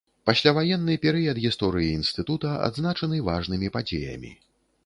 Пасляваенны 0.27 0.95
перыяд 1.03 1.37
гісторыі 1.43 1.91
інстытута 1.99 2.57
адзначаны 2.69 3.23
важнымі 3.29 3.73
падзеямі. 3.77 4.35